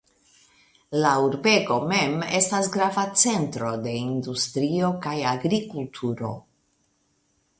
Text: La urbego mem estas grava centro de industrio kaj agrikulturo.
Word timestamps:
La 1.01 1.09
urbego 1.23 1.75
mem 1.91 2.15
estas 2.37 2.69
grava 2.77 3.03
centro 3.23 3.69
de 3.83 3.93
industrio 4.05 4.89
kaj 5.05 5.15
agrikulturo. 5.35 6.33